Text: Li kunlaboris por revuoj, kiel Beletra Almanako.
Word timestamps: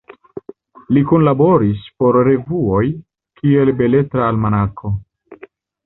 Li 0.97 1.03
kunlaboris 1.11 1.85
por 2.03 2.19
revuoj, 2.29 2.83
kiel 3.43 3.75
Beletra 3.85 4.29
Almanako. 4.33 4.97